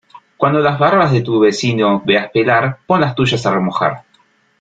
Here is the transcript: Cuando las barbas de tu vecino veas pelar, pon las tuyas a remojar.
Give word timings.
Cuando 0.35 0.61
las 0.61 0.79
barbas 0.79 1.11
de 1.11 1.21
tu 1.21 1.39
vecino 1.39 2.01
veas 2.03 2.31
pelar, 2.31 2.79
pon 2.87 3.01
las 3.01 3.13
tuyas 3.13 3.45
a 3.45 3.51
remojar. 3.53 4.03